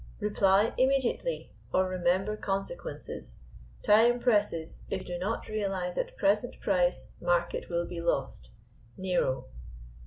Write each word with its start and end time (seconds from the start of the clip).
Reply 0.19 0.73
immediately, 0.79 1.51
or 1.71 1.87
remember 1.87 2.35
consequences. 2.35 3.37
Time 3.83 4.19
presses, 4.19 4.81
if 4.89 5.05
do 5.05 5.19
not 5.19 5.47
realize 5.47 5.95
at 5.95 6.17
present 6.17 6.59
price, 6.59 7.09
market 7.21 7.69
will 7.69 7.85
be 7.85 8.01
lost. 8.01 8.49
NERO. 8.97 9.45